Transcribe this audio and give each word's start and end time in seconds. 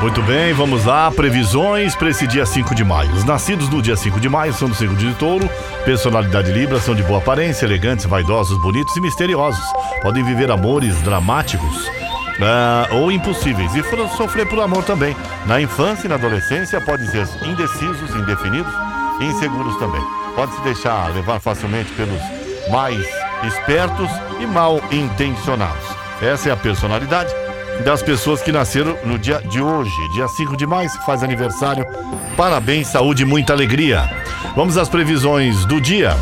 Muito 0.00 0.22
bem, 0.22 0.52
vamos 0.52 0.84
lá. 0.84 1.10
Previsões 1.10 1.96
para 1.96 2.10
esse 2.10 2.24
dia 2.24 2.46
5 2.46 2.72
de 2.72 2.84
maio. 2.84 3.12
Os 3.14 3.24
nascidos 3.24 3.68
no 3.68 3.82
dia 3.82 3.96
5 3.96 4.20
de 4.20 4.28
maio 4.28 4.54
são 4.54 4.68
do 4.68 4.74
signo 4.74 4.94
de 4.94 5.12
touro, 5.14 5.50
personalidade 5.84 6.52
libra, 6.52 6.78
são 6.78 6.94
de 6.94 7.02
boa 7.02 7.18
aparência, 7.18 7.66
elegantes, 7.66 8.06
vaidosos, 8.06 8.56
bonitos 8.62 8.96
e 8.96 9.00
misteriosos. 9.00 9.64
Podem 10.00 10.22
viver 10.22 10.52
amores 10.52 11.02
dramáticos 11.02 11.88
uh, 11.88 12.94
ou 12.94 13.10
impossíveis 13.10 13.74
e 13.74 13.82
sofrer 14.16 14.48
por 14.48 14.60
amor 14.60 14.84
também. 14.84 15.16
Na 15.46 15.60
infância 15.60 16.06
e 16.06 16.08
na 16.08 16.14
adolescência 16.14 16.80
podem 16.80 17.06
ser 17.08 17.26
indecisos, 17.44 18.14
indefinidos 18.14 18.72
e 19.20 19.24
inseguros 19.24 19.76
também. 19.78 20.02
Pode 20.36 20.54
se 20.54 20.62
deixar 20.62 21.12
levar 21.12 21.40
facilmente 21.40 21.90
pelos 21.94 22.22
mais 22.70 23.04
espertos 23.42 24.10
e 24.38 24.46
mal 24.46 24.80
intencionados. 24.92 25.84
Essa 26.22 26.50
é 26.50 26.52
a 26.52 26.56
personalidade 26.56 27.34
das 27.84 28.02
pessoas 28.02 28.42
que 28.42 28.52
nasceram 28.52 28.96
no 29.04 29.18
dia 29.18 29.40
de 29.40 29.60
hoje, 29.60 29.90
dia 30.12 30.28
5 30.28 30.56
de 30.56 30.66
maio, 30.66 30.88
faz 31.04 31.22
aniversário. 31.22 31.84
Parabéns, 32.36 32.88
saúde 32.88 33.22
e 33.22 33.26
muita 33.26 33.52
alegria. 33.52 34.08
Vamos 34.54 34.76
às 34.76 34.88
previsões 34.88 35.64
do 35.64 35.80
dia. 35.80 36.16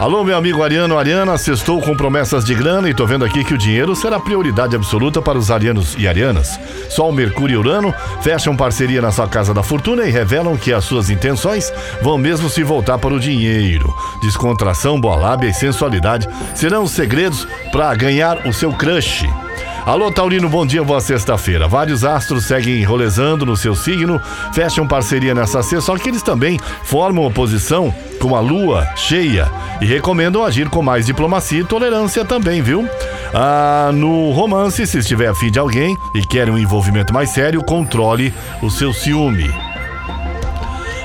Alô, 0.00 0.24
meu 0.24 0.34
amigo 0.34 0.62
Ariano 0.62 0.96
Ariana, 0.96 1.36
sextou 1.36 1.78
com 1.82 1.94
promessas 1.94 2.42
de 2.42 2.54
grana 2.54 2.88
e 2.88 2.94
tô 2.94 3.04
vendo 3.04 3.22
aqui 3.22 3.44
que 3.44 3.52
o 3.52 3.58
dinheiro 3.58 3.94
será 3.94 4.18
prioridade 4.18 4.74
absoluta 4.74 5.20
para 5.20 5.36
os 5.36 5.50
arianos 5.50 5.94
e 5.98 6.08
arianas. 6.08 6.58
Sol, 6.88 7.12
Mercúrio 7.12 7.56
e 7.56 7.58
Urano 7.58 7.94
fecham 8.22 8.56
parceria 8.56 9.02
na 9.02 9.12
sua 9.12 9.28
casa 9.28 9.52
da 9.52 9.62
fortuna 9.62 10.06
e 10.06 10.10
revelam 10.10 10.56
que 10.56 10.72
as 10.72 10.86
suas 10.86 11.10
intenções 11.10 11.70
vão 12.00 12.16
mesmo 12.16 12.48
se 12.48 12.62
voltar 12.62 12.96
para 12.96 13.12
o 13.12 13.20
dinheiro. 13.20 13.94
Descontração, 14.22 14.98
boa 14.98 15.16
lábia 15.16 15.50
e 15.50 15.54
sensualidade 15.54 16.26
serão 16.54 16.84
os 16.84 16.92
segredos 16.92 17.46
para 17.70 17.94
ganhar 17.94 18.46
o 18.46 18.54
seu 18.54 18.72
crush. 18.72 19.28
Alô, 19.86 20.12
Taurino, 20.12 20.48
bom 20.48 20.66
dia, 20.66 20.84
boa 20.84 21.00
sexta-feira. 21.00 21.66
Vários 21.66 22.04
astros 22.04 22.44
seguem 22.44 22.84
rolezando 22.84 23.46
no 23.46 23.56
seu 23.56 23.74
signo, 23.74 24.20
fecham 24.52 24.86
parceria 24.86 25.34
nessa 25.34 25.62
sexta, 25.62 25.80
só 25.80 25.96
que 25.96 26.10
eles 26.10 26.22
também 26.22 26.58
formam 26.84 27.24
oposição 27.24 27.92
com 28.20 28.36
a 28.36 28.40
lua 28.40 28.86
cheia 28.94 29.50
e 29.80 29.86
recomendam 29.86 30.44
agir 30.44 30.68
com 30.68 30.82
mais 30.82 31.06
diplomacia 31.06 31.60
e 31.60 31.64
tolerância 31.64 32.24
também, 32.24 32.60
viu? 32.60 32.86
Ah, 33.32 33.90
no 33.94 34.30
romance, 34.32 34.86
se 34.86 34.98
estiver 34.98 35.28
afim 35.28 35.50
de 35.50 35.58
alguém 35.58 35.96
e 36.14 36.20
quer 36.26 36.50
um 36.50 36.58
envolvimento 36.58 37.14
mais 37.14 37.30
sério, 37.30 37.64
controle 37.64 38.34
o 38.60 38.70
seu 38.70 38.92
ciúme. 38.92 39.50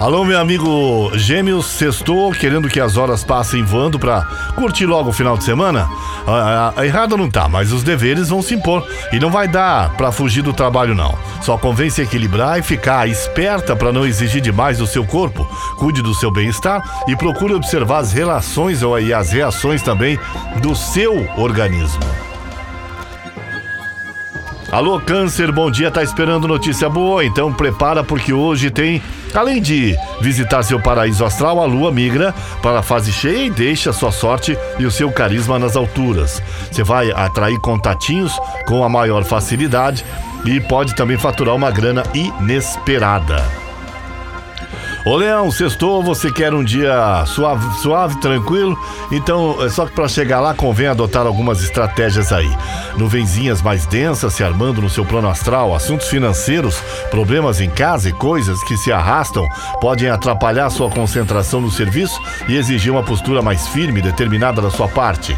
Alô, 0.00 0.24
meu 0.24 0.40
amigo 0.40 1.10
Gêmeos, 1.14 1.66
sextou, 1.66 2.32
querendo 2.32 2.70
que 2.70 2.80
as 2.80 2.96
horas 2.96 3.22
passem 3.22 3.62
voando 3.62 3.98
pra 3.98 4.22
curtir 4.54 4.86
logo 4.86 5.10
o 5.10 5.12
final 5.12 5.36
de 5.36 5.44
semana? 5.44 5.90
A, 6.26 6.32
a, 6.32 6.80
a 6.80 6.86
errada 6.86 7.18
não 7.18 7.28
tá, 7.28 7.46
mas 7.46 7.70
os 7.70 7.82
deveres 7.82 8.30
vão 8.30 8.40
se 8.40 8.54
impor 8.54 8.82
e 9.12 9.20
não 9.20 9.30
vai 9.30 9.46
dar 9.46 9.94
pra 9.98 10.10
fugir 10.10 10.40
do 10.40 10.54
trabalho, 10.54 10.94
não. 10.94 11.18
Só 11.42 11.58
convém 11.58 11.90
se 11.90 12.00
equilibrar 12.00 12.58
e 12.58 12.62
ficar 12.62 13.06
esperta 13.10 13.76
para 13.76 13.92
não 13.92 14.06
exigir 14.06 14.40
demais 14.40 14.78
do 14.78 14.86
seu 14.86 15.04
corpo. 15.04 15.46
Cuide 15.76 16.00
do 16.00 16.14
seu 16.14 16.30
bem-estar 16.30 16.82
e 17.06 17.14
procure 17.14 17.52
observar 17.52 17.98
as 17.98 18.10
relações 18.10 18.80
e 19.02 19.12
as 19.12 19.32
reações 19.32 19.82
também 19.82 20.18
do 20.62 20.74
seu 20.74 21.28
organismo. 21.36 22.29
Alô, 24.70 25.00
Câncer, 25.00 25.50
bom 25.50 25.68
dia. 25.68 25.90
Tá 25.90 26.00
esperando 26.00 26.46
notícia 26.46 26.88
boa? 26.88 27.24
Então 27.24 27.52
prepara 27.52 28.04
porque 28.04 28.32
hoje 28.32 28.70
tem, 28.70 29.02
além 29.34 29.60
de 29.60 29.96
visitar 30.20 30.62
seu 30.62 30.80
paraíso 30.80 31.24
astral, 31.24 31.60
a 31.60 31.66
lua 31.66 31.90
migra 31.90 32.32
para 32.62 32.78
a 32.78 32.82
fase 32.82 33.12
cheia 33.12 33.46
e 33.46 33.50
deixa 33.50 33.92
sua 33.92 34.12
sorte 34.12 34.56
e 34.78 34.86
o 34.86 34.90
seu 34.90 35.10
carisma 35.10 35.58
nas 35.58 35.74
alturas. 35.74 36.40
Você 36.70 36.84
vai 36.84 37.10
atrair 37.10 37.58
contatinhos 37.58 38.38
com 38.64 38.84
a 38.84 38.88
maior 38.88 39.24
facilidade 39.24 40.04
e 40.44 40.60
pode 40.60 40.94
também 40.94 41.18
faturar 41.18 41.56
uma 41.56 41.72
grana 41.72 42.04
inesperada. 42.14 43.59
Ô 45.02 45.16
Leão, 45.16 45.50
sextou, 45.50 46.02
você 46.02 46.30
quer 46.30 46.52
um 46.52 46.62
dia 46.62 47.24
suave, 47.24 47.66
suave, 47.80 48.20
tranquilo? 48.20 48.78
Então, 49.10 49.56
é 49.64 49.70
só 49.70 49.86
que 49.86 49.92
para 49.92 50.06
chegar 50.06 50.40
lá 50.40 50.52
convém 50.52 50.88
adotar 50.88 51.26
algumas 51.26 51.62
estratégias 51.62 52.30
aí. 52.32 52.50
Nuvenzinhas 52.98 53.62
mais 53.62 53.86
densas 53.86 54.34
se 54.34 54.44
armando 54.44 54.82
no 54.82 54.90
seu 54.90 55.04
plano 55.06 55.28
astral, 55.28 55.74
assuntos 55.74 56.06
financeiros, 56.08 56.82
problemas 57.10 57.62
em 57.62 57.70
casa 57.70 58.10
e 58.10 58.12
coisas 58.12 58.62
que 58.64 58.76
se 58.76 58.92
arrastam 58.92 59.48
podem 59.80 60.10
atrapalhar 60.10 60.68
sua 60.68 60.90
concentração 60.90 61.62
no 61.62 61.70
serviço 61.70 62.20
e 62.46 62.56
exigir 62.56 62.92
uma 62.92 63.02
postura 63.02 63.40
mais 63.40 63.68
firme 63.68 64.00
e 64.00 64.02
determinada 64.02 64.60
da 64.60 64.70
sua 64.70 64.86
parte. 64.86 65.34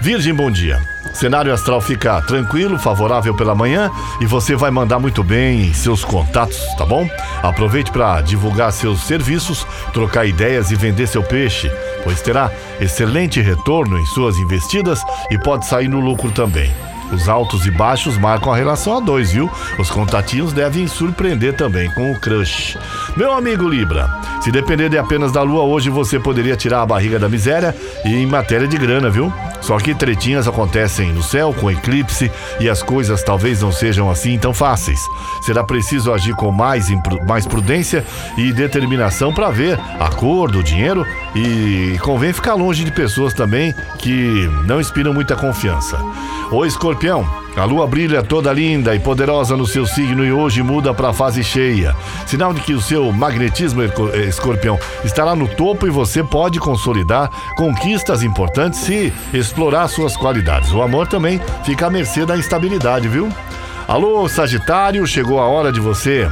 Virgem, 0.00 0.34
bom 0.34 0.50
dia. 0.50 0.97
Cenário 1.12 1.52
astral 1.52 1.80
fica 1.80 2.20
tranquilo, 2.22 2.78
favorável 2.78 3.34
pela 3.34 3.54
manhã 3.54 3.90
e 4.20 4.26
você 4.26 4.54
vai 4.54 4.70
mandar 4.70 4.98
muito 4.98 5.24
bem 5.24 5.66
em 5.66 5.74
seus 5.74 6.04
contatos, 6.04 6.58
tá 6.76 6.84
bom? 6.84 7.08
Aproveite 7.42 7.90
para 7.90 8.20
divulgar 8.20 8.72
seus 8.72 9.00
serviços, 9.00 9.66
trocar 9.92 10.26
ideias 10.26 10.70
e 10.70 10.76
vender 10.76 11.06
seu 11.06 11.22
peixe, 11.22 11.70
pois 12.04 12.20
terá 12.20 12.50
excelente 12.80 13.40
retorno 13.40 13.98
em 13.98 14.06
suas 14.06 14.36
investidas 14.36 15.02
e 15.30 15.38
pode 15.38 15.66
sair 15.66 15.88
no 15.88 16.00
lucro 16.00 16.30
também. 16.30 16.72
Os 17.12 17.28
altos 17.28 17.66
e 17.66 17.70
baixos 17.70 18.18
marcam 18.18 18.52
a 18.52 18.56
relação 18.56 18.96
a 18.96 19.00
dois, 19.00 19.32
viu? 19.32 19.50
Os 19.78 19.90
contatinhos 19.90 20.52
devem 20.52 20.86
surpreender 20.86 21.54
também 21.54 21.90
com 21.90 22.12
o 22.12 22.20
crush. 22.20 22.76
Meu 23.16 23.32
amigo 23.32 23.68
Libra, 23.68 24.08
se 24.40 24.52
depender 24.52 24.88
de 24.88 24.98
apenas 24.98 25.32
da 25.32 25.42
lua, 25.42 25.62
hoje 25.62 25.90
você 25.90 26.18
poderia 26.18 26.56
tirar 26.56 26.82
a 26.82 26.86
barriga 26.86 27.18
da 27.18 27.28
miséria 27.28 27.74
e 28.04 28.14
em 28.14 28.26
matéria 28.26 28.68
de 28.68 28.76
grana, 28.76 29.08
viu? 29.08 29.32
Só 29.60 29.78
que 29.78 29.94
tretinhas 29.94 30.46
acontecem 30.46 31.12
no 31.12 31.22
céu 31.22 31.52
com 31.52 31.70
eclipse 31.70 32.30
e 32.60 32.68
as 32.68 32.82
coisas 32.82 33.22
talvez 33.22 33.60
não 33.60 33.72
sejam 33.72 34.10
assim 34.10 34.38
tão 34.38 34.54
fáceis. 34.54 35.00
Será 35.42 35.64
preciso 35.64 36.12
agir 36.12 36.34
com 36.34 36.52
mais, 36.52 36.86
mais 37.26 37.46
prudência 37.46 38.04
e 38.36 38.52
determinação 38.52 39.32
para 39.32 39.50
ver 39.50 39.78
a 39.98 40.08
cor 40.10 40.50
do 40.50 40.62
dinheiro 40.62 41.04
e 41.34 41.98
convém 42.02 42.32
ficar 42.32 42.54
longe 42.54 42.84
de 42.84 42.92
pessoas 42.92 43.34
também 43.34 43.74
que 43.98 44.48
não 44.64 44.80
inspiram 44.80 45.12
muita 45.12 45.36
confiança. 45.36 45.98
O 46.50 46.64
escorpião, 46.64 46.97
a 47.56 47.64
lua 47.64 47.86
brilha 47.86 48.24
toda 48.24 48.52
linda 48.52 48.92
e 48.92 48.98
poderosa 48.98 49.56
no 49.56 49.66
seu 49.66 49.86
signo 49.86 50.24
e 50.24 50.32
hoje 50.32 50.64
muda 50.64 50.92
para 50.92 51.10
a 51.10 51.12
fase 51.12 51.44
cheia. 51.44 51.94
Sinal 52.26 52.52
de 52.52 52.60
que 52.60 52.72
o 52.72 52.80
seu 52.80 53.12
magnetismo 53.12 53.82
eh, 53.82 54.26
escorpião 54.28 54.76
estará 55.04 55.36
no 55.36 55.46
topo 55.46 55.86
e 55.86 55.90
você 55.90 56.24
pode 56.24 56.58
consolidar 56.58 57.30
conquistas 57.56 58.24
importantes 58.24 58.80
se 58.80 59.12
explorar 59.32 59.86
suas 59.86 60.16
qualidades. 60.16 60.72
O 60.72 60.82
amor 60.82 61.06
também 61.06 61.40
fica 61.64 61.86
à 61.86 61.90
mercê 61.90 62.26
da 62.26 62.36
instabilidade, 62.36 63.06
viu? 63.06 63.28
Alô, 63.86 64.28
Sagitário, 64.28 65.06
chegou 65.06 65.38
a 65.38 65.46
hora 65.46 65.70
de 65.70 65.78
você. 65.78 66.28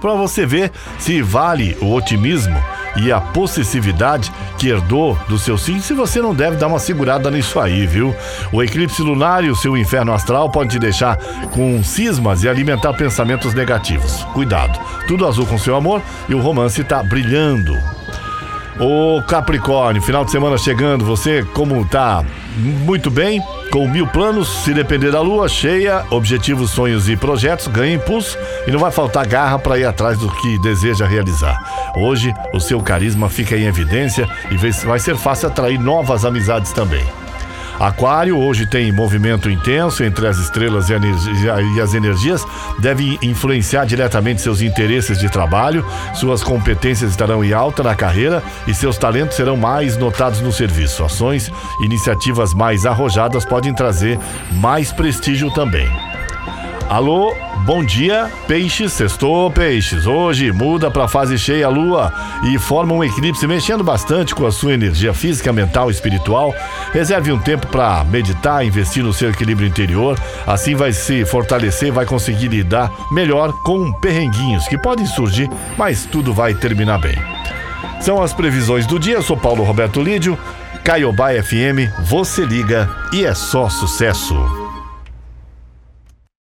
Para 0.00 0.14
você 0.14 0.46
ver 0.46 0.70
se 0.96 1.20
vale 1.22 1.76
o 1.80 1.92
otimismo 1.92 2.73
e 2.96 3.10
a 3.10 3.20
possessividade 3.20 4.32
que 4.58 4.68
herdou 4.68 5.18
do 5.28 5.38
seu 5.38 5.58
signo, 5.58 5.82
se 5.82 5.94
você 5.94 6.20
não 6.20 6.34
deve 6.34 6.56
dar 6.56 6.68
uma 6.68 6.78
segurada 6.78 7.30
nisso 7.30 7.58
aí, 7.58 7.86
viu? 7.86 8.14
O 8.52 8.62
eclipse 8.62 9.02
lunar 9.02 9.44
e 9.44 9.50
o 9.50 9.56
seu 9.56 9.76
inferno 9.76 10.12
astral 10.12 10.50
pode 10.50 10.70
te 10.70 10.78
deixar 10.78 11.16
com 11.50 11.82
cismas 11.82 12.42
e 12.42 12.48
alimentar 12.48 12.92
pensamentos 12.94 13.54
negativos. 13.54 14.24
Cuidado, 14.32 14.78
tudo 15.06 15.26
azul 15.26 15.46
com 15.46 15.58
seu 15.58 15.76
amor 15.76 16.02
e 16.28 16.34
o 16.34 16.40
romance 16.40 16.80
está 16.80 17.02
brilhando. 17.02 18.03
O 18.78 19.22
Capricórnio, 19.22 20.02
final 20.02 20.24
de 20.24 20.32
semana 20.32 20.58
chegando, 20.58 21.04
você 21.04 21.44
como 21.54 21.84
tá 21.84 22.24
muito 22.56 23.08
bem, 23.08 23.40
com 23.70 23.88
mil 23.88 24.06
planos, 24.06 24.48
se 24.48 24.74
depender 24.74 25.12
da 25.12 25.20
lua 25.20 25.48
cheia, 25.48 26.04
objetivos, 26.10 26.70
sonhos 26.70 27.08
e 27.08 27.16
projetos, 27.16 27.68
ganha 27.68 27.94
impulso 27.94 28.36
e 28.66 28.72
não 28.72 28.78
vai 28.80 28.90
faltar 28.90 29.26
garra 29.26 29.58
para 29.58 29.78
ir 29.78 29.84
atrás 29.84 30.18
do 30.18 30.28
que 30.28 30.58
deseja 30.60 31.06
realizar. 31.06 31.56
Hoje, 31.96 32.34
o 32.52 32.60
seu 32.60 32.80
carisma 32.80 33.28
fica 33.28 33.56
em 33.56 33.64
evidência 33.64 34.28
e 34.50 34.56
vai 34.84 34.98
ser 34.98 35.16
fácil 35.16 35.48
atrair 35.48 35.78
novas 35.78 36.24
amizades 36.24 36.72
também. 36.72 37.04
Aquário 37.78 38.38
hoje 38.38 38.66
tem 38.66 38.92
movimento 38.92 39.50
intenso 39.50 40.04
entre 40.04 40.26
as 40.26 40.38
estrelas 40.38 40.88
e 40.88 41.80
as 41.80 41.94
energias, 41.94 42.44
deve 42.78 43.18
influenciar 43.22 43.84
diretamente 43.84 44.40
seus 44.40 44.62
interesses 44.62 45.18
de 45.18 45.28
trabalho, 45.28 45.84
suas 46.14 46.42
competências 46.42 47.10
estarão 47.10 47.44
em 47.44 47.52
alta 47.52 47.82
na 47.82 47.94
carreira 47.94 48.42
e 48.66 48.74
seus 48.74 48.96
talentos 48.96 49.36
serão 49.36 49.56
mais 49.56 49.96
notados 49.96 50.40
no 50.40 50.52
serviço. 50.52 51.04
Ações, 51.04 51.50
iniciativas 51.80 52.54
mais 52.54 52.86
arrojadas 52.86 53.44
podem 53.44 53.74
trazer 53.74 54.18
mais 54.52 54.92
prestígio 54.92 55.50
também. 55.50 55.88
Alô, 56.88 57.34
bom 57.64 57.82
dia, 57.82 58.30
peixes, 58.46 58.92
sextou, 58.92 59.50
peixes. 59.50 60.06
Hoje 60.06 60.52
muda 60.52 60.90
para 60.90 61.08
fase 61.08 61.38
cheia 61.38 61.66
a 61.66 61.70
lua 61.70 62.12
e 62.44 62.58
forma 62.58 62.92
um 62.92 63.02
eclipse 63.02 63.46
mexendo 63.46 63.82
bastante 63.82 64.34
com 64.34 64.46
a 64.46 64.52
sua 64.52 64.74
energia 64.74 65.14
física, 65.14 65.52
mental 65.52 65.88
e 65.88 65.94
espiritual. 65.94 66.54
Reserve 66.92 67.32
um 67.32 67.38
tempo 67.38 67.66
para 67.68 68.04
meditar, 68.04 68.64
investir 68.64 69.02
no 69.02 69.14
seu 69.14 69.30
equilíbrio 69.30 69.66
interior. 69.66 70.18
Assim 70.46 70.74
vai 70.74 70.92
se 70.92 71.24
fortalecer, 71.24 71.90
vai 71.90 72.04
conseguir 72.04 72.48
lidar 72.48 72.92
melhor 73.10 73.50
com 73.62 73.90
perrenguinhos 73.94 74.68
que 74.68 74.76
podem 74.76 75.06
surgir, 75.06 75.48
mas 75.78 76.04
tudo 76.04 76.34
vai 76.34 76.54
terminar 76.54 76.98
bem. 76.98 77.16
São 78.00 78.22
as 78.22 78.34
previsões 78.34 78.86
do 78.86 78.98
dia. 78.98 79.14
Eu 79.14 79.22
sou 79.22 79.38
Paulo 79.38 79.64
Roberto 79.64 80.02
Lídio, 80.02 80.38
Caiobá 80.84 81.30
FM, 81.30 81.90
você 82.04 82.44
liga 82.44 82.88
e 83.10 83.24
é 83.24 83.32
só 83.32 83.70
sucesso. 83.70 84.63